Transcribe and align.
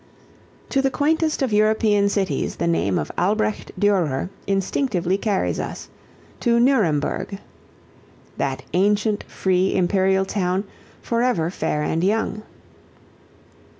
To 0.69 0.81
the 0.81 0.89
quaintest 0.89 1.43
of 1.43 1.53
European 1.53 2.09
cities 2.09 2.55
the 2.55 2.65
name 2.65 2.97
of 2.97 3.11
Albrecht 3.19 3.69
Durer 3.79 4.31
instinctively 4.47 5.15
carries 5.15 5.59
us 5.59 5.89
to 6.39 6.59
Nuremberg. 6.59 7.37
"That 8.37 8.63
ancient, 8.73 9.21
free, 9.25 9.75
imperial 9.75 10.25
town, 10.25 10.63
Forever 11.03 11.51
fair 11.51 11.83
and 11.83 12.03
young." 12.03 12.41